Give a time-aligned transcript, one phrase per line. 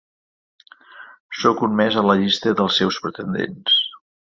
[1.41, 3.83] Soc un més a la llista dels seus pretendents.